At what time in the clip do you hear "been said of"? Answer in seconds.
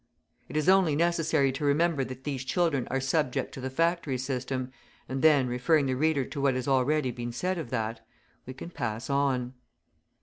7.11-7.69